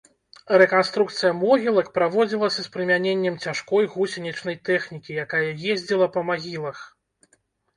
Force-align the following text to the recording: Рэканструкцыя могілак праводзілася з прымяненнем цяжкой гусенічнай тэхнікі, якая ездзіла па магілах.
Рэканструкцыя 0.59 1.29
могілак 1.41 1.91
праводзілася 1.97 2.61
з 2.67 2.71
прымяненнем 2.77 3.35
цяжкой 3.43 3.83
гусенічнай 3.97 4.55
тэхнікі, 4.71 5.11
якая 5.25 5.43
ездзіла 5.75 6.05
па 6.17 6.25
магілах. 6.33 6.77